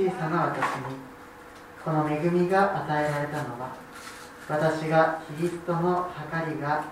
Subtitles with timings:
[0.00, 0.96] 小さな私に
[1.84, 3.76] この恵みが与えられたのは
[4.48, 6.84] 私がキリストの計りが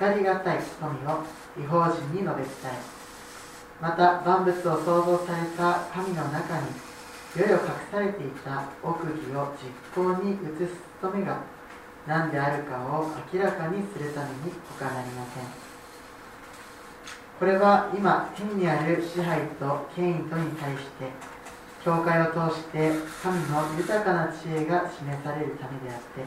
[0.00, 1.22] 計りがたい富を
[1.60, 2.78] 違法人に述べ伝え
[3.78, 6.68] また万物を創造された神の中に
[7.36, 10.36] 世々隠されていた奥義を実行に移
[10.66, 10.72] す
[11.02, 11.42] 務めが
[12.06, 15.44] 何であるかを明らかにするために他なりません。
[17.38, 21.33] これは今天にある支配と権威とに対して
[21.84, 22.92] 教会を通して
[23.22, 26.24] 神の豊かな知恵が示されるためであって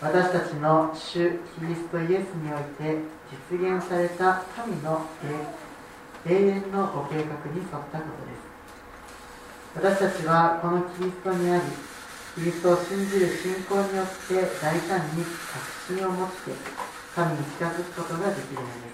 [0.00, 3.02] 私たちの主キリストイエスにおいて
[3.50, 5.06] 実現された神の
[6.24, 8.44] 永遠のご計画に沿ったことです。
[9.74, 11.62] 私たちはこのキリストにあり
[12.36, 16.34] キリストを信じる信仰によって大胆に確信を持って
[17.14, 18.93] 神に近づくことができるのです。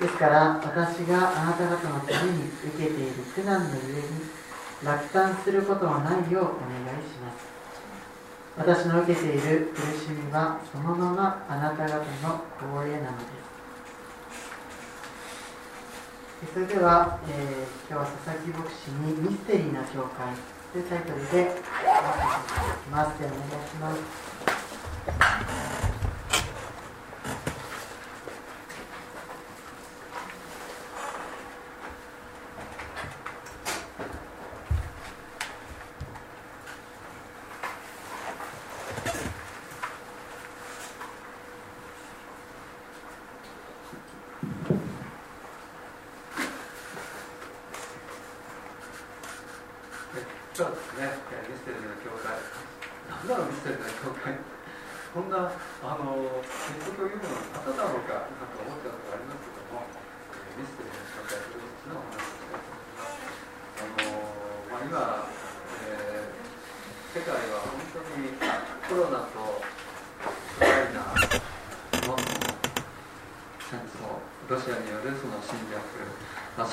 [0.00, 4.08] ですから私があなた方のために受けている苦難のゆえに
[4.82, 7.44] 落胆することのないようお願いします。
[8.56, 12.04] 私の受けている苦しみはそのままあなた方の
[12.58, 13.24] 光栄なので
[16.46, 16.50] す。
[16.54, 20.34] それでは、えー、今日は佐々木牧師に「ミステリーな教会」
[20.72, 21.60] というタイトルで
[22.90, 24.00] お願いします。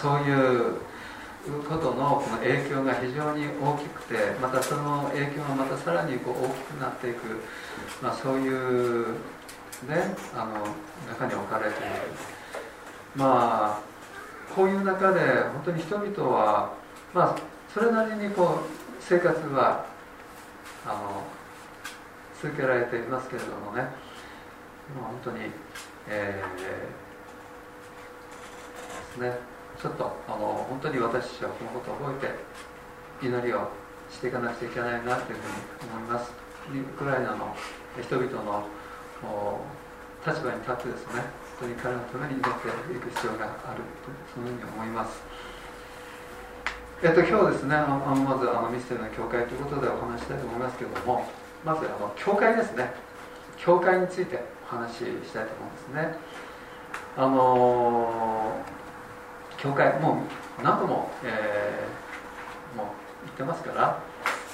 [0.08, 0.76] そういう
[1.68, 7.44] ことのこの影響が非常に大きくてまたその影響がまたさらにこう大きくなっていく、
[8.02, 10.66] まあ、そういうねあの
[11.12, 11.88] 中に置かれている。
[13.18, 13.82] まあ
[14.56, 16.74] こういう中で本当に人々は
[17.14, 17.36] まあ
[17.74, 19.86] それなりにこう生活は
[20.86, 21.24] あの
[22.42, 23.90] 続けられていますけれどもね。
[24.96, 25.52] 本当に
[26.08, 26.56] えー、
[29.20, 29.57] ですね。
[29.78, 32.34] ちょっとあの本当に私はこのことを覚え
[33.22, 33.70] て祈りを
[34.10, 35.46] していかなくちゃいけないなというふ
[35.86, 36.32] うに思います。
[36.74, 37.56] ウクライナの
[38.02, 38.66] 人々の
[40.26, 41.22] 立場に立ってですね。
[41.62, 45.22] 本当に彼のために祈っていく必要があるとそのように思います。
[47.04, 51.26] えっと今日ですねあのまずあのミステリーの教会ということでお話したいと思いますけれども
[51.64, 52.94] まずあの教会ですね。
[53.58, 56.18] 教会についてお話ししたいと思うんですね。
[57.16, 58.87] あのー
[59.58, 60.22] 教会も
[60.60, 62.88] う何度も、えー、もう
[63.26, 64.00] 言ってますから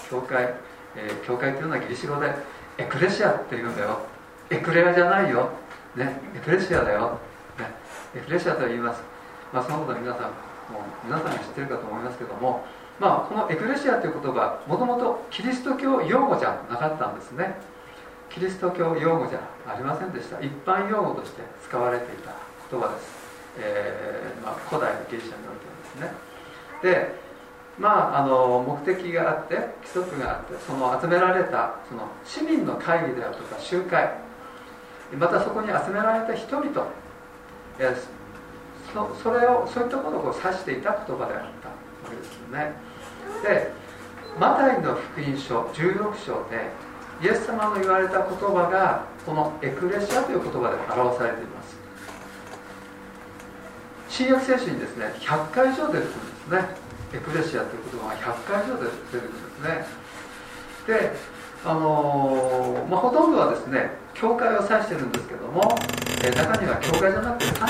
[0.09, 0.53] 教会、
[0.95, 2.33] えー、教会というのはギリシャ語で
[2.77, 3.99] エクレシアっていうんだよ。
[4.49, 5.49] エクレアじゃないよ、
[5.95, 7.19] ね、エクレシアだよ、
[7.57, 7.65] ね、
[8.15, 9.01] エクレシアと言います、
[9.51, 10.21] まあ、そのことは皆さん
[10.71, 12.63] もう皆さんが知ってるかと思いますけども、
[12.99, 17.55] まあ、このエクレシアという言葉もともとキリスト教用語じゃなかったんですね。
[18.29, 20.39] キリスト教用語じゃありませんでした。
[20.39, 22.31] 一般用語として使われていた
[22.69, 23.22] 言葉です。
[23.59, 27.13] えーまあ、古代のギリシャにおいてはですね。
[27.15, 27.23] で
[27.79, 34.23] まああの目的があって規則があってその集められたその市民の会議であるとか集会。
[35.17, 36.87] またそこに集められた人々
[37.79, 37.95] え
[38.93, 41.49] そそれをそういったことを指していた言葉であったわ
[42.09, 42.73] けですよね。
[43.43, 43.71] で
[44.39, 46.69] マタイの福音書16章で
[47.21, 51.82] イエス様の言われた言葉がこのエクレシアという言葉で表されています。
[54.13, 56.83] 新約聖書にですね100回以上出てくるんですね。
[57.13, 60.03] エクレシアという言葉が100回以上出てくるんですね。
[60.85, 61.15] で
[61.65, 65.63] あのー、まあ、ほとんどはですね教会を指してるんですけども、
[66.23, 67.69] え、中には教会じゃなくて単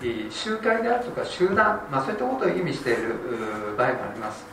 [0.00, 3.16] に集会であるとか集団、まあ、そういったことを意味している
[3.76, 4.44] 場合もあります、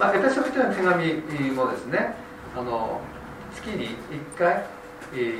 [0.00, 2.16] まあ、エペソビトの手紙もですね
[2.56, 3.00] あの
[3.54, 3.90] 月に
[4.34, 4.64] 1回、
[5.14, 5.38] え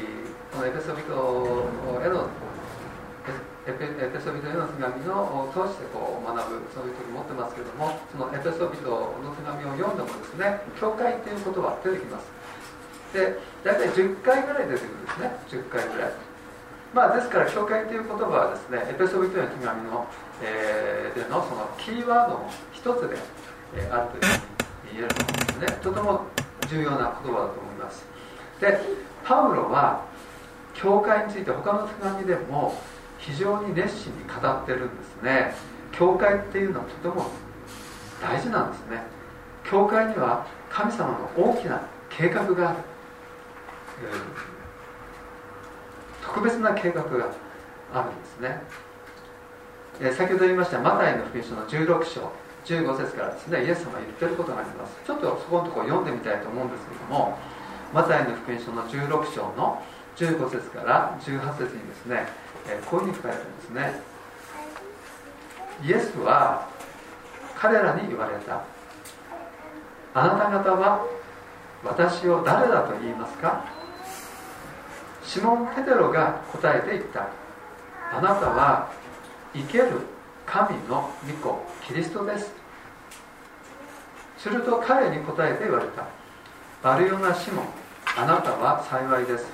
[0.52, 1.68] このエペソビト
[2.04, 2.28] への
[3.66, 12.30] エペエペソビトへの手紙を通してこう学ぶそういう時持ってますけどもそのエペソビトの手紙を読んでもですね教会っていう言葉出てきます。
[13.10, 15.34] で大体10回ぐらい出てくるんですね。
[15.50, 16.12] 10回ぐらい。
[16.94, 20.06] まあですから教会という言葉はですねエペソビトへの手紙の、
[20.42, 23.18] えー、でのそのキーワードの一つで、
[23.74, 25.78] えー、あるというふうに言えると思うんですね。
[25.82, 26.22] とても
[26.70, 28.06] 重要な言葉だと思います。
[28.60, 28.78] で
[29.24, 30.06] パウロは
[30.74, 32.78] 教会について他の手紙でも
[33.26, 35.52] 非常に熱心に語ってるんですね。
[35.90, 37.26] 教会っていうのはとても
[38.22, 39.02] 大事なんですね。
[39.68, 42.78] 教会には神様の大きな計画がある、
[46.22, 47.32] 特別な計画が
[47.92, 48.62] あるんですね、
[50.00, 52.30] え先ほど言いましたマタイの福音書の16章
[52.64, 54.94] 15節からですねイエス様言ってることがあります。
[55.04, 57.36] ちょっとそこのところ読んでみたいと思うんですけども
[57.92, 59.82] マタイの福音書の16章の
[60.16, 62.26] 15節から18節にですね
[62.68, 64.00] えこういうふうに書かれてるんですね。
[65.84, 66.68] イエスは
[67.54, 68.62] 彼らに言われた。
[70.14, 71.04] あなた方は
[71.84, 73.64] 私を誰だと言いますか？
[75.22, 77.28] シモン・ペテロが答えて言った。
[78.12, 78.90] あなたは
[79.54, 80.00] 生ける
[80.46, 81.10] 神の
[81.42, 82.52] 御子キリストです。
[84.38, 86.04] すると彼に答えて言われた。
[86.82, 87.64] バルヨナ・シモン
[88.16, 89.44] あなたは幸いです。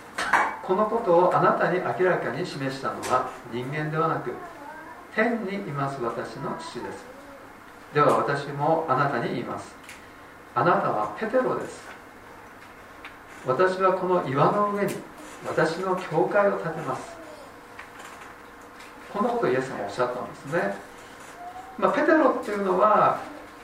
[0.62, 4.32] このことをあなたに明らかに示したのは人間ではなく
[5.14, 7.04] 天にいます私の父です。
[7.92, 9.74] では私もあなたに言います。
[10.54, 11.82] あなたはペテロです。
[13.46, 14.94] 私はこの岩の上に
[15.46, 17.22] 私の教会を建てます。
[19.12, 20.74] こんなことをイエス様おっしゃったんですね、
[21.78, 23.20] まあ、ペテロっていうのは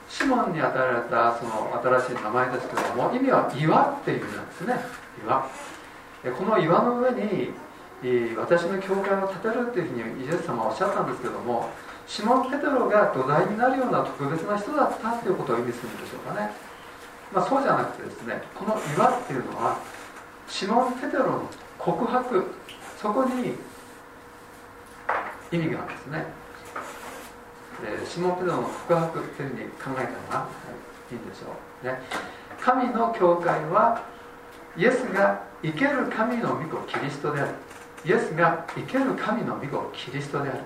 [0.07, 4.75] シモンに与えられたその新しい名前ですけども意味は岩っていう意味なんですね。
[5.25, 5.49] 岩。
[6.23, 7.53] この岩の上に
[8.37, 11.69] 私の教会を建てるっていうふうにイエス様はおっしゃったんですけども
[12.07, 16.51] シモン・ペテロが土台になるような特別な人だったっていうことを意味するんでしょうかね、
[17.33, 19.79] まあ、そうじゃなくてですねこの岩っていうのは
[20.47, 22.45] シモン・ペテロの告白
[22.97, 23.55] そこに
[25.51, 26.25] 意味があるんですね。
[27.81, 30.47] でシモン・ペテロの告白っていうふうに考えたのが
[31.11, 31.85] いいんでしょう。
[31.85, 32.01] ね。
[32.59, 34.03] 神の教会は
[34.79, 37.51] イエスが生ける神の御子キリストである。
[38.05, 40.59] イエスが生ける神の御子キリストである。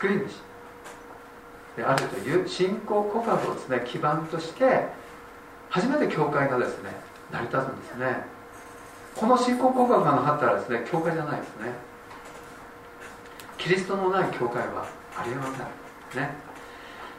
[0.00, 4.86] 救い主であるという信仰告白をですね基盤として
[5.70, 6.90] 初めて教会がですね
[7.32, 8.26] 成り立つんですね。
[9.16, 11.72] この信仰告白がなかったらですね教会じゃないですね。
[13.58, 14.86] キリストのない教会は
[15.16, 15.46] ありえま
[16.12, 16.30] せんね。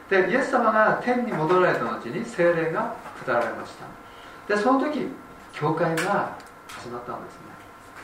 [0.08, 3.74] でイエス様が天に戻られた後に精霊が下られまし
[4.48, 4.54] た。
[4.54, 5.08] でその時
[5.58, 6.36] 教会が
[6.68, 7.40] 始まったんですね。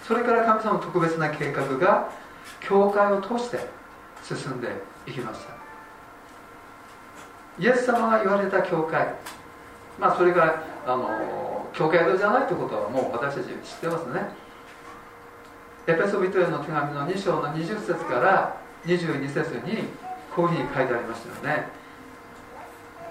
[0.09, 2.11] それから神様の特別な計画が
[2.61, 3.69] 教会を通して
[4.23, 4.69] 進んで
[5.07, 5.53] いきました。
[7.59, 9.15] イエス様が言われた教会
[10.01, 14.31] まあそれがあの教会堂じゃないということはもう私たち知ってますね。
[15.87, 18.57] エペソビトへの手紙の2章の20節から
[18.87, 19.89] 22節に
[20.35, 21.67] こういうふうに書いてありましたよね。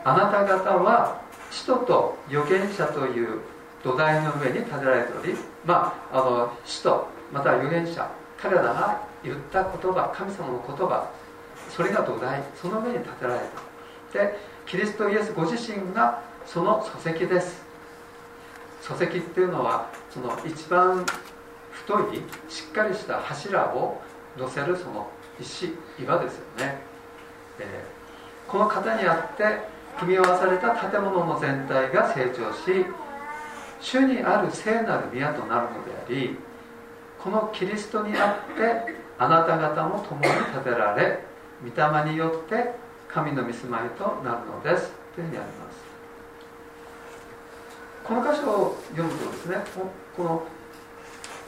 [0.04, 1.22] あなた方は
[1.52, 3.42] 使徒と預言者という
[3.84, 5.36] 土台の上に建てられており、
[5.66, 11.10] まあ、あの使徒または預言者彼らが言った言葉神様の言葉
[11.70, 13.40] それが土台その上に建てられ
[14.14, 14.20] た。
[14.20, 17.64] でキリストイエスご自身がその礎石です。
[18.82, 21.06] 礎石っていうのはその一番
[21.72, 24.02] 太いしっかりした柱を
[24.38, 25.10] 乗せるその
[25.40, 26.82] 石岩ですよね、
[27.60, 29.44] えー、この型にあって
[30.00, 32.86] 組み合わされた建物の全体が成長し
[33.82, 36.38] 主にある聖なる宮となるのであり
[37.22, 41.20] このキリストにあってあなた方も共に建てられ
[41.64, 42.74] 御霊によって
[43.08, 44.92] 神の御住まいとなるのです。
[45.14, 45.82] というふうにあります。
[48.04, 49.58] この箇所を読むとですね
[50.16, 50.44] この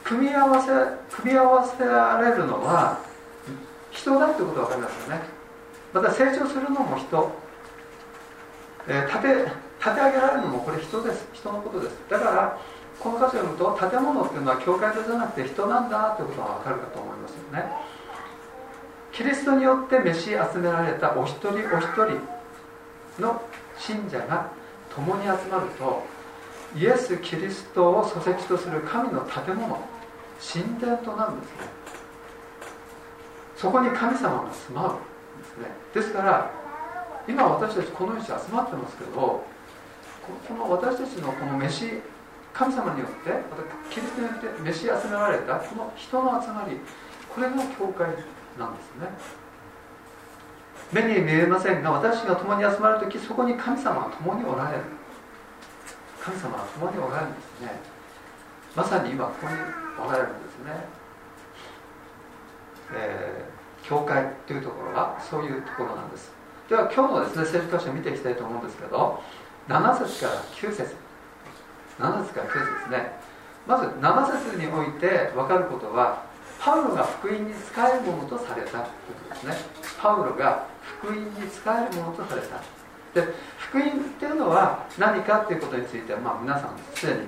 [0.04, 3.00] 組み合わせ組み合わせられるのは
[3.90, 5.22] 人だということが分かりますよね。
[5.94, 7.32] また成長するのも人、
[8.88, 9.52] えー、立て
[9.84, 11.28] 立て上げられるのもこれ人です。
[11.34, 11.96] 人のことです。
[12.10, 12.58] だから
[13.00, 17.66] この箇所を読むと建物っていうのは教会じゃなくて人なんだということが分かるかと思いますよね。
[19.12, 22.22] キリストによって召し集められたお一人お一人
[23.20, 23.42] の
[23.78, 24.50] 信者が
[24.96, 26.04] 共に集まると
[26.76, 29.80] イエス・キリストを礎石とする神の建物
[30.42, 31.56] 神殿となるんですね。
[33.58, 35.68] そこに神様が住まうんですね。
[35.94, 36.52] ですから
[37.28, 39.44] 今私たちこの位置集まってますけど
[40.48, 42.00] この私たちのこの飯
[42.54, 46.78] 神様によってまたキリストによって召し集められたこの人の集まり
[47.34, 48.08] これが教会
[48.58, 49.08] なんですね。
[50.92, 54.84] 目に見えませんが私が共に集まる時そこに神様は共におられる。
[56.22, 57.80] 神様は共におられるんですね。
[58.76, 59.54] まさに今ここに
[60.00, 60.72] おられるんですね、
[62.96, 66.32] えー、教会というところはそういうところなんです。
[66.70, 69.22] では今日のですね聖書箇所を見ていきたいと思うんですけど
[69.68, 70.96] 7節から9節。
[72.00, 73.20] 7節から9節ですね。
[73.68, 76.24] まず7節において分かることは
[76.60, 78.90] パウロが福音に使えるものとされたというこ
[79.30, 79.56] とですね。
[80.02, 80.68] パウロが
[81.00, 82.60] 福音に使えるものとされた。
[83.14, 87.20] で福音っていうのは何かっていうことについては、まあ、皆さんすでに、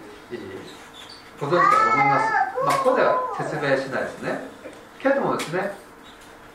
[1.39, 2.34] ご存知かと思います、
[2.65, 4.39] まあ、ここでは説明しないですね。
[5.00, 5.71] けれどもですね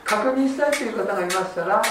[0.05, 1.83] 確認したいという方がいましたら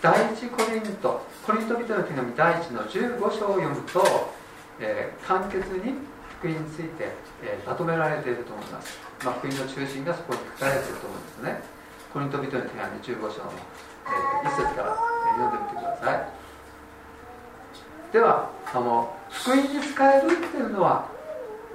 [0.00, 4.30] 第一コリントコリント人の手紙第1の15章を読むと、
[4.78, 5.94] えー、簡潔に
[6.38, 7.10] 福音について、
[7.42, 11.60] えー、まとめられていると思います、まあ、福音の中心がそこに書かれていると思うんですね。
[12.14, 13.52] コリント人の手紙15章の、
[14.06, 16.28] えー、1節から、えー、読んでみてください。
[18.12, 21.08] ではあの福音に使えるっていうのは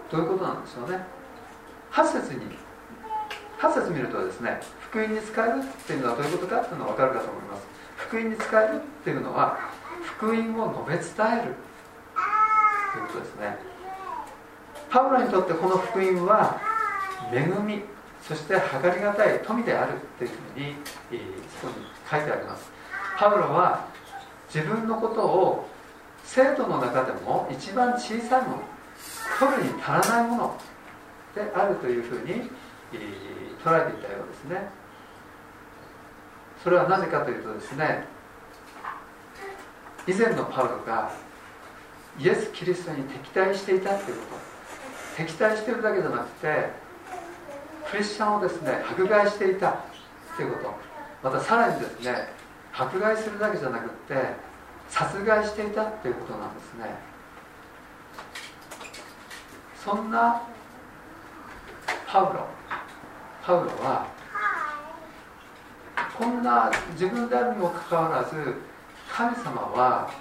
[0.09, 1.03] どういうことなんでしょうね。
[1.91, 2.55] 8節に
[3.59, 7.72] 8節見るとですね福音に使えるっていうのはどういうことかっていうのが分かるかと思います。
[8.07, 9.57] 福音に使えるっていうのは
[10.17, 11.55] 福音を述べ伝える
[12.93, 13.57] ということですね。
[14.89, 16.59] パウロにとってこの福音は
[17.31, 17.81] 恵み
[18.27, 20.75] そして計りがたい富であるっていうふうに
[21.59, 22.71] そこに書いてあります。
[23.17, 23.87] パウロは
[24.53, 25.67] 自分のことを
[26.23, 28.63] 生徒の中でも一番小さいもの
[29.39, 30.61] 取るに足らないもの
[31.35, 32.49] であるというふうに
[33.63, 34.82] 捉えていたようですね。
[36.63, 38.05] それはなぜかというとですね
[40.07, 41.11] 以前のパウロが
[42.19, 46.69] イエス・キリストに敵対していたということ敵対してるだけじゃなくて
[47.91, 49.83] クリスチャンをですね迫害していた
[50.35, 50.63] というこ
[51.21, 52.29] とまたさらにですね
[52.73, 54.15] 迫害するだけじゃなくて
[54.89, 57.13] 殺害していたということなんですね。
[59.83, 60.41] そんな
[62.07, 62.47] パウロ
[63.43, 64.07] パウロは
[66.17, 68.55] こんな自分であるにもかかわらず
[69.11, 70.11] 神様は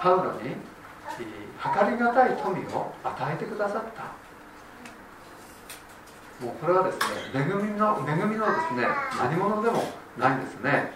[0.00, 0.56] パウロに
[1.18, 4.22] 計りがたい富を与えてくださった。
[6.44, 7.04] もうこれはですね
[7.34, 9.84] 恵みの恵みのですね何者でも
[10.18, 10.92] ないんですね。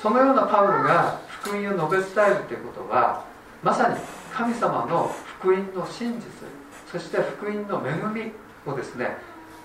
[0.00, 3.24] そのようなパウロが福音を述べ伝えるということは
[3.62, 3.96] まさに
[4.32, 6.26] 神様の福音の真実
[6.90, 8.32] そして福音の恵み
[8.66, 9.16] をですね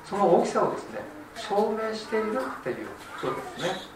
[0.06, 1.00] その大きさをですね
[1.36, 2.88] 証明しているっていう
[3.22, 3.96] ことですね。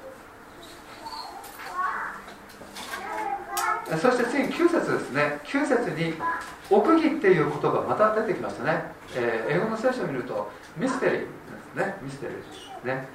[3.97, 5.39] そして次に9節ですね。
[5.45, 6.13] 9節に
[6.69, 8.83] 「奥義」っていう言葉また出てきましたね、
[9.15, 11.25] えー、英語の聖書を見るとミステリーで
[11.73, 11.97] すね。
[12.01, 13.07] ミステリーですね。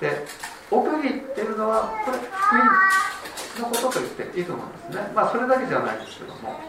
[0.00, 0.26] で
[0.70, 5.12] 奥義っていうのはこれ福音のことと言っていいと思うんですね。
[5.14, 6.60] まあそれだけじゃないですけども。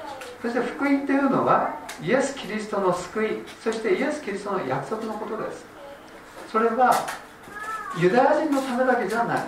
[0.41, 3.27] そして福音っていうのはイエス・キリストの救い
[3.63, 5.65] そしてイエス・キリストの約束のことです。
[6.51, 6.91] それは
[7.99, 9.43] ユダヤ人のためだけじゃない。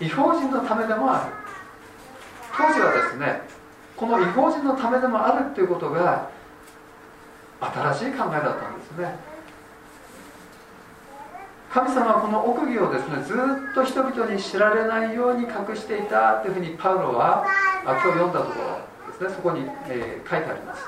[0.00, 1.32] 違法人のためでもある。
[2.56, 3.42] 当時はですね
[3.96, 6.28] この違法人のためでもあるっていうことが
[7.60, 9.14] 新しい考えだったんですね。
[11.72, 17.46] 神様はこの奥義をですねずっと人々に知られないように隠していたというふうにパウロは
[17.84, 18.79] 今日読んだところ。
[19.20, 19.34] ですね。
[19.36, 20.84] そこに、えー、書いてあります。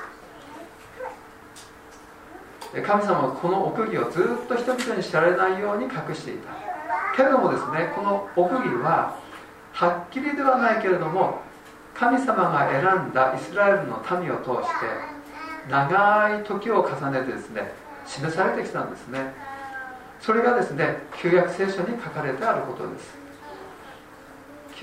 [2.73, 6.49] 神様はこの奥義をずっと人々に知られないように隠していた。
[7.15, 9.15] けれどもですねこの奥義は
[9.73, 11.41] はっきりではないけれども
[11.93, 14.87] 神様が選んだイスラエルの民を通して
[15.69, 17.71] 長い時を重ねてですね
[18.07, 19.33] 示されてきたんですね。
[20.19, 23.22] それがですね旧約聖書に書かれてあることです。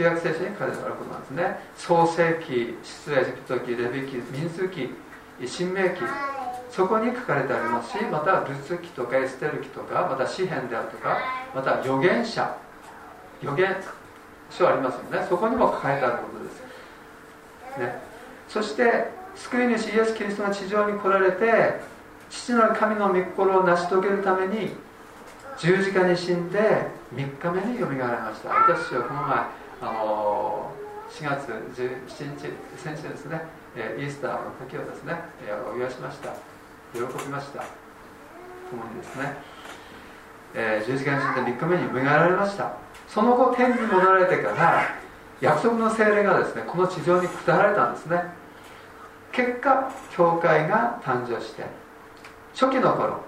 [0.01, 1.61] 旧約聖書に書かれてあることなんですね。
[1.77, 4.89] 創世記出エジプト記レビ記民数記
[5.45, 6.01] 新明記。
[6.71, 11.19] そこに書かれてありますしまたルツ記とかエステル記とかまた詩篇であるとか
[11.55, 12.57] また預言者。
[13.43, 13.77] 預言
[14.51, 15.27] 書ありますよね。
[15.29, 18.03] そこにも書かれてあることです、ね、
[18.49, 21.81] そして救い主イエス・キリストが地上に来られて
[22.31, 24.71] 父なる神の御心を成し遂げるために
[25.59, 28.49] 十字架に死んで3日目によみがえられました。
[28.49, 30.73] 私はこの前あの
[31.11, 33.40] 4月17日先週ですね
[33.75, 35.14] イースターの時をですね
[35.73, 36.31] お祝いしました。
[36.93, 37.64] 喜びました。
[38.71, 39.37] 共にですね、
[40.55, 42.73] えー、十字架に死んで3日目によみがえられました。
[43.09, 44.83] その後天に戻られてから
[45.40, 48.23] 約束の精霊がですねこの地上に下られたんですね。
[49.33, 51.64] 結果教会が誕生して
[52.53, 53.23] 初期の頃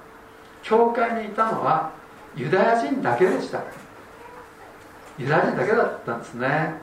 [0.63, 1.93] 教会にいたのは
[2.37, 3.63] ユダヤ人だけでした。
[5.19, 6.75] ユダヤ人だけだったんですね。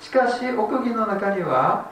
[0.00, 1.90] しかし奥義の中には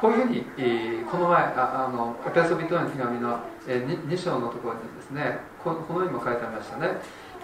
[0.00, 3.38] こういうふうに、この前ああのエペソビトの手紙の、
[3.68, 6.88] え 2, 章のところにですねここのようにも書いてありましたね。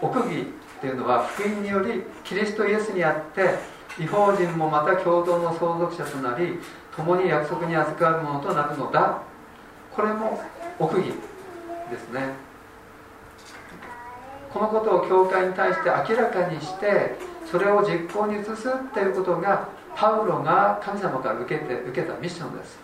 [0.00, 3.58] 奥義っていうのは福音によりキリストイエスにあって
[4.02, 6.58] 違法人もまた共同の相続者となり
[6.94, 9.22] 共に約束に預かるものとなるのだ。
[9.94, 10.40] これも
[10.78, 11.06] 奥義
[11.90, 12.45] ですね。
[14.56, 17.14] このことを教会に対して明らかにして
[17.50, 22.78] それを実行に移すっていうことがパウロが神様から受けて受けたミッションです。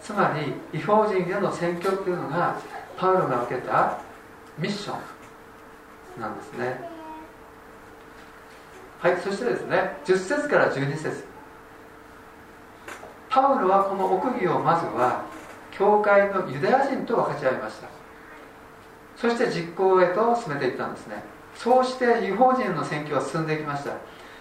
[0.00, 0.34] つま
[0.72, 2.58] り違法人への宣教っていうのが
[2.96, 3.98] パウロが受けた
[4.56, 4.96] ミッショ
[6.16, 6.80] ンなんですね。
[9.00, 11.24] はいそしてですね10節から12節。
[13.28, 15.24] パウロはこの奥義をまずは
[15.72, 17.97] 教会のユダヤ人と分かち合いました。
[19.20, 21.22] そして実行へと進めていったんですね。
[21.56, 23.90] そうして違法人の宣教は進んでいきました。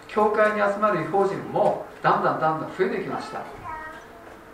[0.07, 3.41] 教会に集まる違法人もだんだんだんだん増えてきました。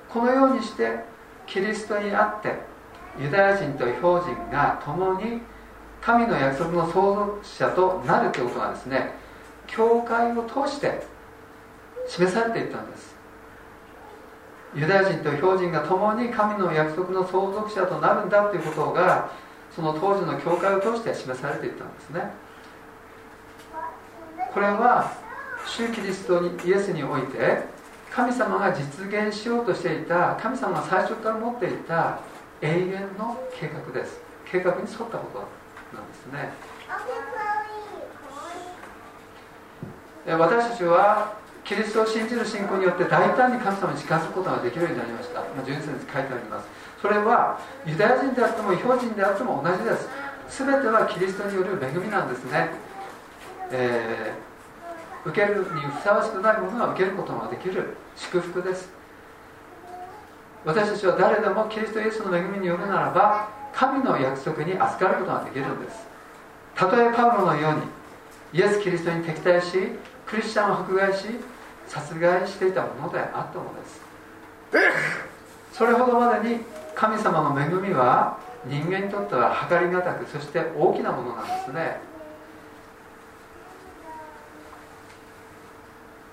[0.10, 1.04] このようにして
[1.46, 2.56] キリストにあって
[3.20, 5.42] ユダヤ人と違法人が共に
[6.02, 9.12] 神の約束の相続者となるということがですね
[9.68, 11.06] 教会を通して
[12.08, 13.14] 示されていったんです。
[14.76, 19.30] ユダヤ人と違法人が共に神の約束の相続者となるんだということが
[19.76, 22.32] その当時の教会を通して示されていったんですね。
[24.54, 25.12] これは
[25.66, 27.64] 主キリストにイエスにおいて
[28.12, 32.20] 神様が実現しようとしていた神様が最初から持っていた
[32.62, 34.20] 永遠の計画です。
[34.46, 35.40] 計画に沿ったこと
[35.98, 36.54] なんですね。
[40.28, 46.68] 私たちはキリストを信じる信仰によって大胆に神様に近づくことができるようになりました、まあ、12節に書いてあります。
[47.02, 50.10] それはユダヤ人であっても違法人であっても同じです。
[50.64, 52.70] 全てはキリストによる恵みなんですね、
[53.72, 54.54] えー
[55.26, 58.90] 受けるにふさわしくないものは受けることができる祝福です。
[60.66, 66.06] 私たちは誰でもキリストイエスの恵みによるならば神の約束に預かることができるんです。
[66.76, 69.78] たとえパウロのようにイエス・キリストに敵対し
[70.26, 71.26] クリスチャンを迫害し
[71.88, 74.02] 殺害していたものであったのです。
[75.74, 76.60] それほどまでに
[76.96, 82.00] 神様の恵みは人間にとっては計りがたくそして大きなものなんですね。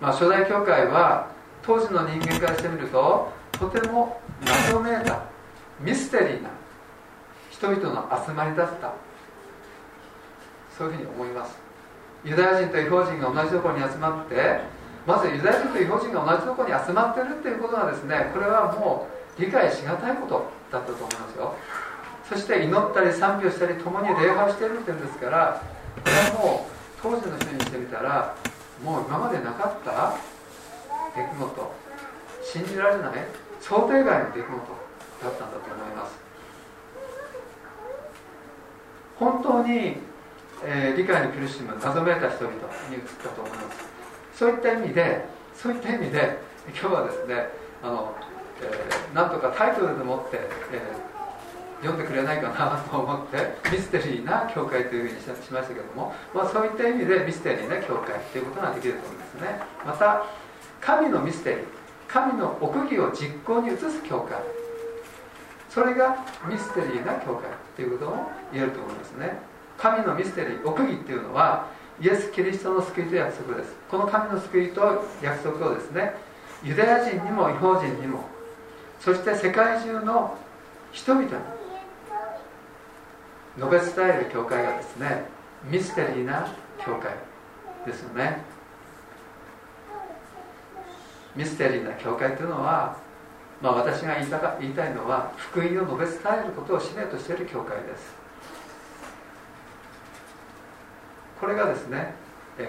[0.00, 1.28] まあ、初代教会は
[1.62, 5.24] 当時の人間からしてみるととても謎めいた
[5.80, 6.48] ミステリーな
[7.50, 8.92] 人々の集まりだった。
[10.78, 11.58] そういうふうに思います。
[12.24, 14.60] ユダヤ人と違法人が同じところに集まって
[15.10, 21.56] まずユダヤ人と違法人が同じところに集まってるっていうことがですねこれはもう理解しがたいことだったと思いますよ。
[22.28, 25.60] そして祈ったり賛美をしたり共に礼拝してるっていうんですから
[25.98, 26.70] これはもう
[27.02, 28.36] 当時の人にしてみたら
[28.84, 30.14] もう今までなかった
[31.16, 31.90] 出来事。
[32.42, 33.12] 信じられない
[33.60, 34.54] 想定外の出来事
[35.22, 36.18] だったんだと思います。
[39.18, 39.96] 本当に、
[40.64, 42.54] えー、理解に苦しむ謎めいた人々
[42.88, 43.89] に移ったと思います。
[44.40, 45.22] そういった意味で
[45.54, 47.34] そういった意味で今日はですね
[47.82, 48.14] あの、
[48.62, 50.40] えー、なんとかタイトルでもって、
[50.72, 51.10] えー
[51.80, 53.38] 読んでくれないかなと思って
[53.72, 59.62] ミステリーな教会というふうにしましたけども、まあ、そういった意味でミステリーな教会ということができると思いますね。
[59.86, 60.26] また
[60.78, 61.64] 神のミステリー
[62.06, 64.36] 神の奥義を実行に移す教会
[65.70, 69.38] それがミステリーな教会ということも言えると思いますね。
[69.78, 73.74] 神のミステリー奥義っていうのはイエス・キリストの救いと約束です。
[73.90, 76.14] この神の救いと約束をですね
[76.62, 78.24] ユダヤ人にも違法人にも
[79.00, 80.36] そして世界中の
[80.92, 81.30] 人々に
[83.56, 85.24] 述べ伝える教会がですね
[85.70, 87.12] ミステリーな教会
[87.86, 88.42] ですよね。
[91.36, 92.96] ミステリーな教会というのは、
[93.62, 98.19] まあ、私が言いた言いたいのは福音を述べ伝えることを使命としている教会です。
[101.40, 102.14] これがですね、
[102.58, 102.64] え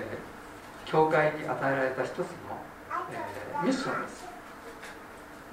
[0.86, 2.26] ー、教会に与えられた一つの、
[3.12, 4.26] えー、ミッションです。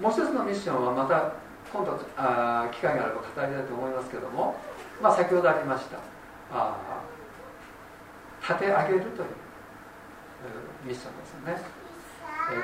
[0.00, 1.32] もう一つのミッションはまた
[1.72, 4.54] 今度あ機会があれば語りたいと思いますけども
[5.00, 5.98] まあ、先ほどありました
[6.52, 6.76] あ
[8.42, 9.28] 立て上げるという
[10.84, 11.60] ミッションですよね、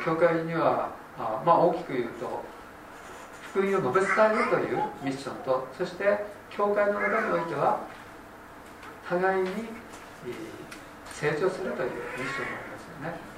[0.01, 2.43] え教会にはあ、まあ、大きく言うと
[3.51, 7.81] 福音を述べ伝えるというミッションとそして教会の中においては
[9.09, 9.49] 互いに
[11.13, 13.35] 成長するというミッションがありますよね。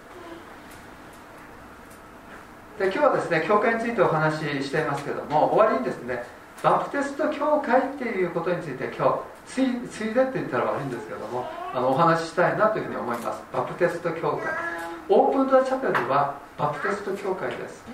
[2.79, 6.25] で今日はですね教会についてお話ししていますけども終わりにですね
[6.63, 13.43] バプテスト教会っていうことについて今日ついついでって言ったら悪いんですけどもあのお話ししたいなというふうに思います。
[13.53, 14.77] バプテスト教会。
[15.09, 17.85] オープンドアチャペルはバプテスト教会です、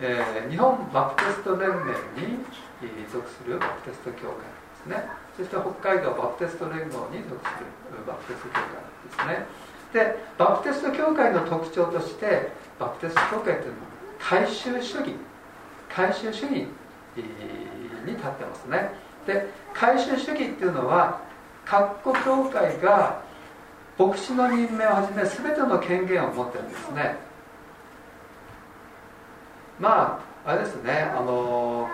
[0.00, 2.38] えー、日本バプテスト連盟に
[3.12, 5.19] 属するバプテスト教会ですね。
[5.40, 8.76] そして北海道バプテスト連合に属するバプテスト教会
[9.08, 9.46] ですね。
[9.94, 13.66] でバプテスト教会の特徴としてバプテスト教会というのは
[14.30, 15.14] 大衆主義
[15.88, 16.66] 大衆主義に
[18.06, 18.90] 立ってますね。
[19.26, 21.22] で大衆主義っていうのは
[21.64, 23.22] 各国教会が
[23.98, 27.16] 牧師の任命をはじめ全ての権限を持ってるんですね。
[29.78, 31.88] まああれですねあの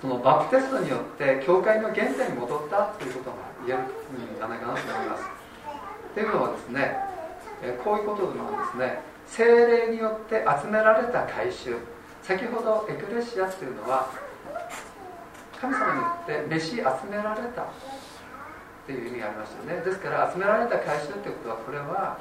[0.00, 5.24] そのバプテストによって教会の原点に戻ったということが言えるんじゃないかなと思います。
[6.14, 6.96] というのはですね
[7.82, 11.76] こういうことなんですね精霊によって集められた改宗
[12.22, 14.10] 先ほどエクレシアというのは
[15.60, 17.66] 神様によって召し集められたっ
[18.86, 19.84] ていう意味がありましたよね。
[19.84, 22.18] ですから集められた改宗ということはこれは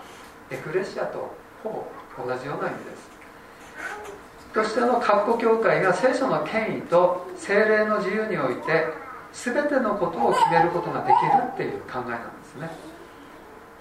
[0.49, 3.09] エクレシアとほぼ同じような意味です。
[4.55, 8.87] としての各国教会が聖書の権威と精霊の自由において
[9.33, 12.69] 全てのことを決めることができるっていう考えなんですね。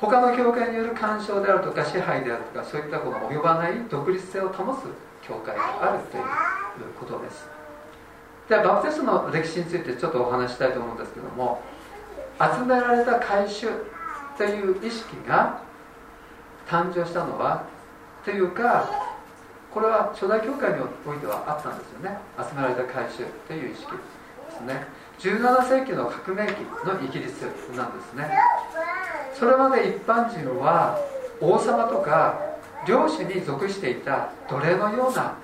[0.00, 4.82] 他の教会による干渉であるとか支配であるとかそういったことが及ばない独立性を保つ
[5.26, 6.24] 教会があるという
[6.98, 7.48] ことです。
[8.48, 11.62] ではバプテストの歴史についてちょっとお話したいと思うんですけども
[12.38, 13.68] 集められた改宗
[14.36, 15.62] という意識が
[16.66, 17.62] 誕生したのは
[18.24, 19.13] というか
[19.74, 22.16] これは初代教会においてはあったんですよね。
[22.38, 23.98] 集められた改宗という意識で
[24.56, 24.86] すね。
[25.18, 27.42] 17世紀の革命期のイギリス
[27.74, 28.30] なんですね。
[29.34, 30.96] それまで一般人は
[31.40, 32.38] 王様とか
[32.86, 35.34] 領主に属していた奴隷のような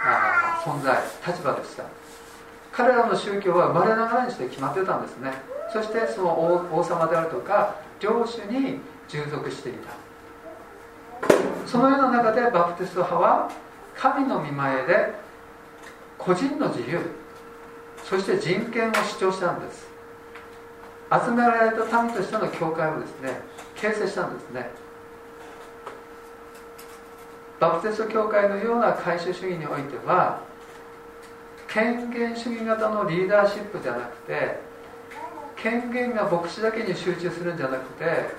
[0.00, 1.84] あ存在立場でした。
[2.72, 5.30] 彼らの宗教は生まれながらにして決まってたんですね。
[5.72, 9.94] そしてその王様であるとか領主に従属していた。
[11.66, 13.48] そのような中でバプテスト派は
[13.98, 15.14] 神の御前で
[16.18, 17.00] 個人の自由
[18.04, 19.88] そして人権を主張したんです。
[21.10, 23.40] 集められた民としての教会をですね
[23.74, 24.70] 形成したんですね。
[27.58, 30.40] バプテスト教会のような改宗主義においては
[31.68, 34.60] 権限主義型のリーダーシップじゃなくて
[35.56, 38.30] 権限が牧師だけに集中するんじゃなくて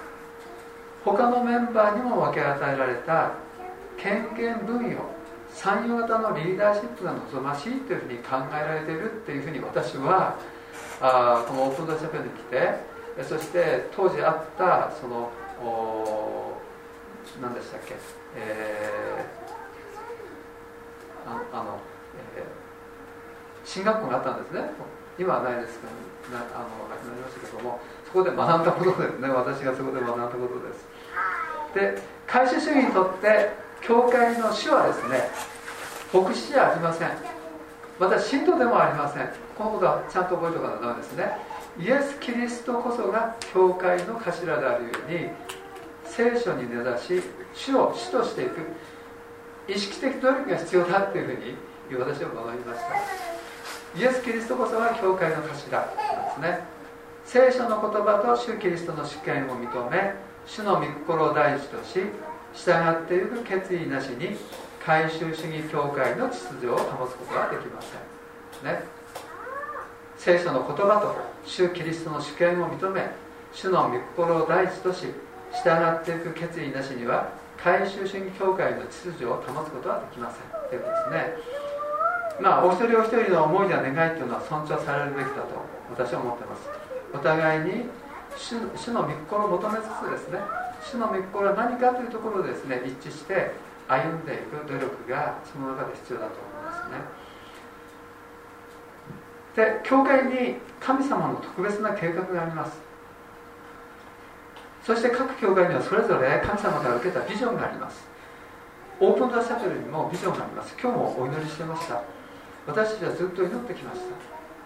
[1.04, 3.32] 他のメンバーにも分け与えられた
[3.98, 5.16] 権限分与
[5.54, 10.38] 参与型のリーダーシップが望ましいというふうに考えられているっていうふうに私は
[11.02, 15.32] あこのオープンドシャペルに来てそして当時あったその
[17.42, 17.96] 何でしたっけ、
[18.36, 21.80] えー、ああの、
[22.38, 24.62] えー、進学校があったんですね。
[25.20, 25.88] 今はないですけ
[26.32, 30.86] どなあのなくなりましたけどもそこで学んだことですね私がそこで学んだことです。
[31.74, 35.30] で回収主義にとって教会の主はですね
[36.13, 37.10] 牧師じゃありません。
[38.00, 39.30] また信徒でもありません。
[39.58, 41.38] このことはちゃんと覚えておかないとダメですね。
[41.80, 45.30] イエス・キリストこそが教会の頭であるように
[46.06, 47.22] 聖書に根ざし
[47.54, 48.62] 主を主としていく。
[49.68, 51.36] 意識的努力が必要だっていう
[51.90, 54.00] ふうに私は学びました。
[54.00, 55.68] イエス・キリストこそが教会の頭なんです
[56.40, 56.60] ね。
[57.26, 60.13] 聖書の言葉と主キリストの主権を認め
[60.46, 62.00] 主の御心を第一とし
[62.58, 64.36] 従っていく決意なしに
[64.86, 68.82] 大衆主義教会の秩序を保つことはできません、ね、
[70.17, 71.15] 聖書の言葉と
[71.46, 73.12] 主キリストの主権を認め
[73.54, 75.06] 主の御心を第一とし
[75.63, 77.30] 従っていく決意なしには
[77.63, 80.70] 大衆主義教会の秩序を保つことはできません。
[80.70, 81.38] ということですね。
[82.39, 85.58] まあお一人お一人の思いや願いというのは尊重されるべきだと
[85.89, 86.70] 私は思ってます。
[87.13, 87.86] お互いに
[88.38, 90.39] 主の御心を求めつつですね
[90.91, 93.52] 主の御心は何かというところですね一致して
[93.88, 97.28] 歩んでいく努力がその中で必要だと思いますね。
[99.56, 102.78] で教会に神様の特別な計画があります。
[104.84, 108.08] そして各教会にはそれぞれ神様から受けたビジョンがあります。
[109.00, 110.76] オープンドアシャトルにもビジョンがあります。
[110.80, 112.02] 今日もお祈りしてました。
[112.65, 114.00] 私たちはずっと祈ってきまし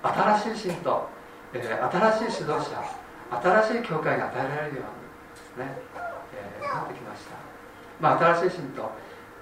[0.03, 0.35] た。
[0.41, 1.07] 新しい信徒、
[1.53, 2.83] えー、新しい指導者
[3.31, 4.83] 新しい教会が与えられるよ
[5.57, 6.10] うにね、えー、
[6.73, 7.35] なってきました、
[7.99, 8.83] まあ、新しい信徒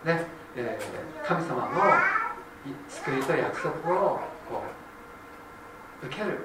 [0.05, 1.69] ね、えー、神様の
[2.87, 4.19] 救いと約束を
[6.03, 6.39] 受ける。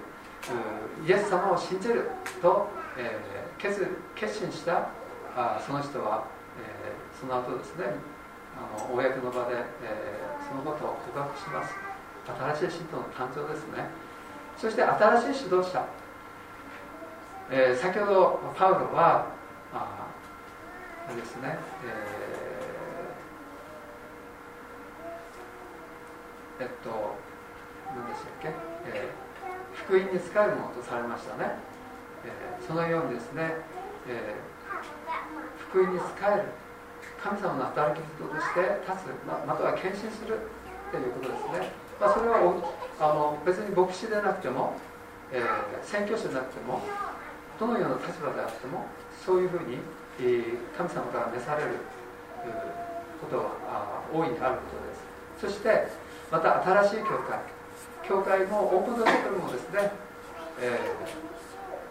[1.06, 2.10] イエス様を信じる
[2.42, 2.68] と、
[2.98, 4.90] えー、決決心した
[5.34, 6.24] あその人は、
[6.60, 7.86] えー、その後ですね
[8.54, 11.74] あの公の場で、えー、そのことを告白します。
[12.56, 13.88] 新しい信徒の誕生ですね。
[14.58, 15.84] そして新しい指導者、
[17.50, 19.26] えー、先ほどパウロは
[19.72, 20.03] あ
[21.12, 27.16] ですね、えー、えっと
[27.92, 28.48] 何でしたっけ、
[28.88, 31.60] えー、福音に仕えるものとされましたね、
[32.24, 33.52] えー、そのようにですね、
[34.08, 34.80] えー、
[35.68, 36.48] 福音に仕える
[37.20, 40.40] 神様の働き人として立つままたは献身する
[40.90, 42.40] ということですね、まあ、それは
[43.00, 44.76] あの別に牧師でなくても、
[45.32, 45.44] えー、
[45.84, 46.80] 宣教師でなくても
[47.60, 48.86] どのような立場であっても
[49.24, 49.78] そういうふうに、
[50.18, 51.70] 神様から召される
[53.20, 54.76] ことは大いにあるこ
[55.40, 55.54] とです。
[55.54, 55.88] そして
[56.30, 57.38] また新しい教会。
[58.06, 59.90] 教会もオープンドテクルもですね、
[60.60, 60.78] え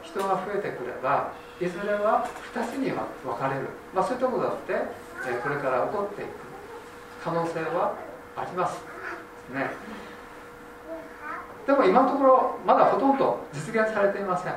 [0.04, 4.74] ー、人が増えてくればいずれは2つには分かれる、まあ、そういったことだって
[5.26, 6.30] えこれから起こっていく。
[7.24, 7.96] 可能性は
[8.36, 8.82] あります。
[9.54, 9.72] ね。
[11.66, 14.54] でも今のところまだほとんど実現されていません。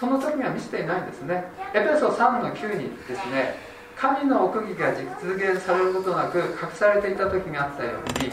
[0.00, 1.44] その時には見せていないんですね。
[1.74, 3.54] エペソ3の9にですね
[3.94, 8.32] 神の奥義が実現されることなく隠されていた時があったように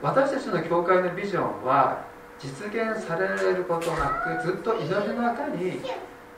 [0.00, 2.02] 私たちの教会のビジョンは
[2.40, 5.84] 実現されることなくずっと祈りの中に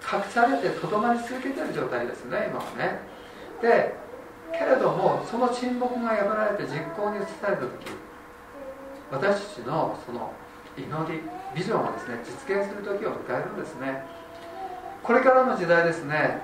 [0.02, 2.98] 隠されてとどまり続けている状態ですね今はね。
[3.62, 3.94] で
[4.50, 7.70] けれどもその沈黙が破られて実行に移された時
[9.12, 10.32] 私たちのその
[10.76, 11.20] 祈り
[11.54, 14.23] ビジョンをですね実現する時を迎えるんですね。
[15.04, 16.38] これからの時代ですね。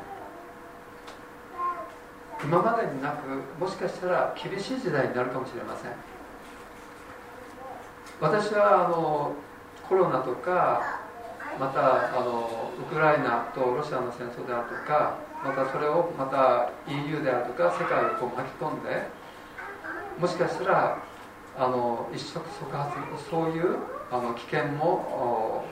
[2.44, 3.26] 今までになく
[3.58, 5.92] もしかしたら厳しい時代になるかもしれません。
[8.20, 9.32] 私はあの
[9.88, 11.00] コロナとか
[11.58, 19.08] またあのウクライナとロシアの戦争であるとかまたそれをまた EU であるとか世界をこう巻き込んで
[20.18, 21.02] もしかしたら
[21.58, 22.92] あの一触即発
[23.30, 23.78] そういう
[24.10, 25.64] あの危険も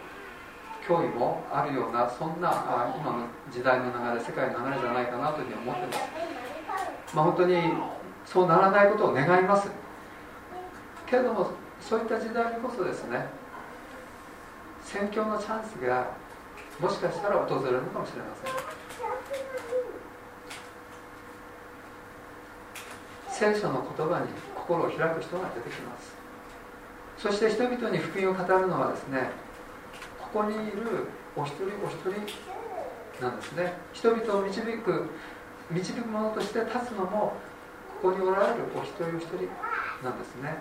[0.88, 5.98] 脅威もあるようなそんな今の時代の流れ世界の流れじゃないかなというふうに思ってます、
[7.14, 7.60] まあ、本当に
[8.24, 9.70] そうならないことを願います。
[11.06, 13.26] けれどもそういった時代にこそですね
[14.82, 16.10] 宣教のチャンスが
[16.80, 18.52] もしかしたら訪れるのかもしれません。
[23.54, 26.16] 聖書の言葉に心を開く人が出てきます。
[27.18, 29.30] そして人々に福音を語るのはですね
[30.32, 31.06] ここにいる
[31.36, 33.72] お一人お一人なんですね。
[33.92, 35.06] 人々を導く
[35.70, 37.34] 導く者として立つのも
[38.02, 39.48] ここにおられるお一人お一人
[40.04, 40.56] なんですね。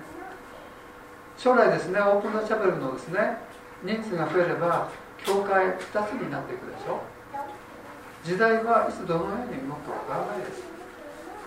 [1.37, 3.37] 将来ですねオープンドチャペルのですね
[3.83, 4.89] 人数が増えれば
[5.23, 7.01] 教会2つになっていくでしょ。
[8.23, 10.63] 時代はいつどのように動くかわからないです。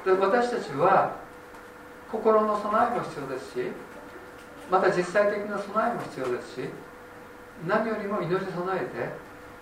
[0.05, 1.17] で私たちは
[2.11, 3.71] 心の備えも必要ですし
[4.71, 6.69] また実際的な備えも必要ですし
[7.67, 8.87] 何よりも祈り備えて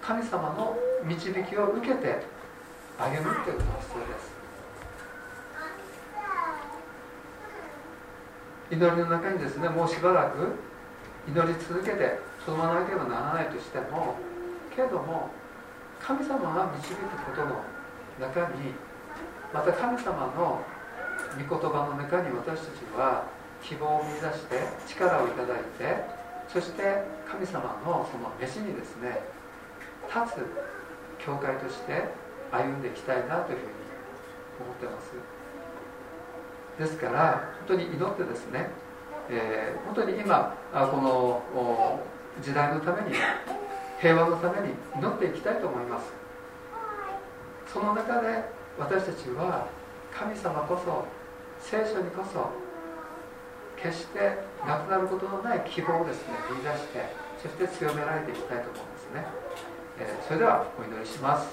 [0.01, 2.23] 神様の導きを受けて
[2.99, 4.39] 歩むということが必要です。
[8.71, 10.55] 祈りの中にですねもうしばらく
[11.27, 14.17] 祈り続けてとどまらなければならないとしても
[14.75, 15.31] けれども
[16.01, 17.63] 神様が導くことの
[18.21, 18.73] 中に
[19.53, 20.61] また神様の
[21.37, 23.25] 御言葉の中に私たちは
[23.63, 26.18] 希望を見出して力をいただいて
[26.49, 26.83] そして
[27.31, 29.21] 神様のその飯にですね
[30.09, 30.47] 立つ
[31.25, 32.09] 教会として
[32.51, 33.73] 歩んでいきたいなというふうに
[34.61, 35.13] 思ってます。
[36.79, 38.71] ですから本当に祈ってですね、
[39.29, 42.01] えー、本当に今この
[42.41, 43.17] 時代のために
[44.01, 46.13] 平和のために祈っていきたいと思います。
[47.73, 48.45] その中で
[48.79, 49.67] 私たちは
[50.15, 51.05] 神様こそ
[51.61, 52.68] 聖書にこそ
[53.83, 57.07] 決してなくなることのない希望をですね見出して
[57.41, 59.24] そして強められていきたいと思うんですね、
[60.01, 61.49] えー、それではお祈りします。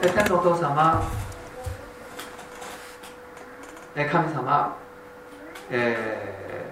[0.00, 1.02] 天のお父様
[3.96, 4.76] え神様、
[5.70, 6.70] え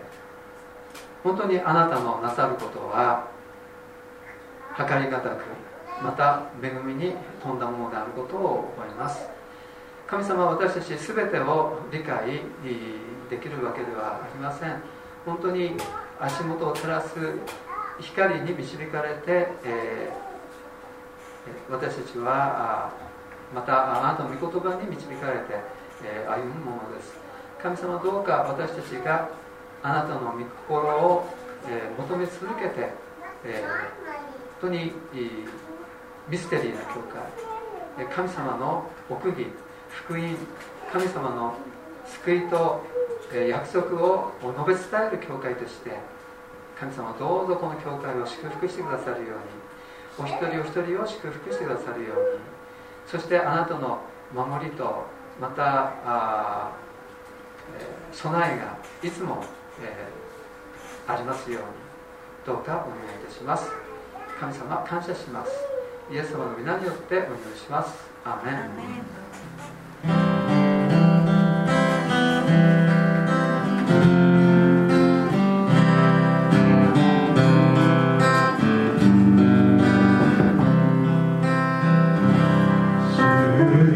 [1.22, 3.28] ー、本当にあなたのなさることは
[4.76, 5.44] 計りがたく
[6.02, 9.26] また恵みに富んだものであることを思います。
[10.06, 12.40] 神様は私たち全てを理解
[13.30, 14.82] できるわけではありません。
[15.24, 15.72] 本当に
[16.20, 17.16] 足元を照らす
[18.00, 22.92] 光に導かれて、えー、私たちは
[23.54, 25.44] またあなたの御言葉に導かれて、
[26.04, 27.14] え、歩むものです。
[27.62, 29.30] 神様どうか私たちが
[29.82, 31.24] あなたの御心を、
[31.68, 32.90] え、求め続けて、
[33.44, 33.64] え、
[34.60, 34.92] 本当に
[36.28, 38.06] ミステリーな教会。
[38.14, 39.46] 神様の奥義
[39.94, 40.36] 福音
[40.92, 41.54] 神様の
[42.06, 42.82] 救いと
[43.32, 45.90] 約束を述べ伝える教会として
[46.78, 49.34] 神様どうぞこの教会を祝福してくださるよ
[50.18, 52.40] うにお一人お一人を祝福してくださるように
[53.06, 54.00] そしてあなたの
[54.34, 55.06] 守りと
[55.40, 56.70] また、
[58.12, 59.42] 備えがいつも、
[59.82, 61.68] えー、ありますように
[62.46, 63.70] どうかお願いいたします。
[64.38, 65.50] 神様感謝します。
[66.12, 67.94] イエス様の皆によってお願いします。
[68.24, 69.23] アーメン。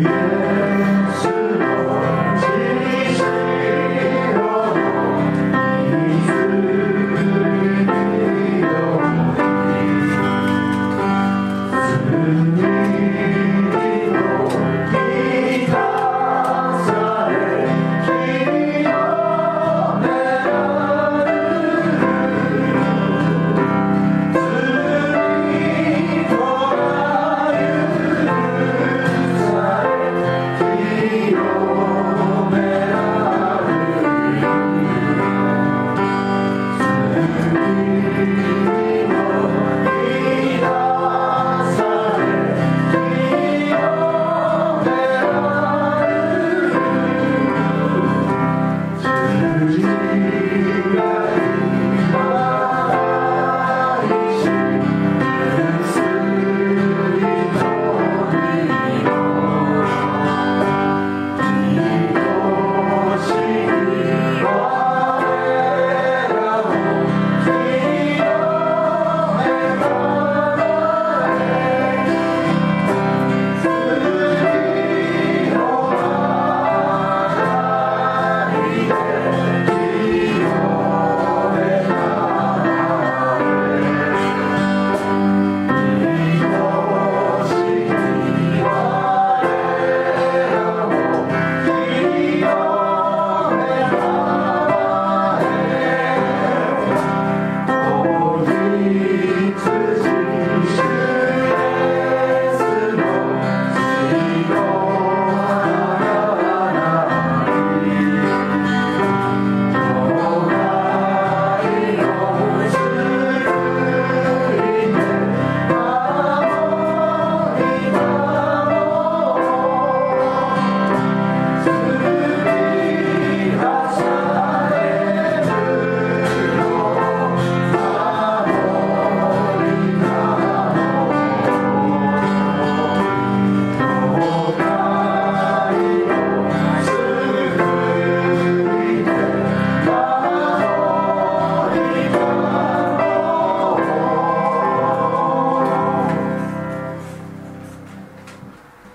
[0.01, 0.78] yeah.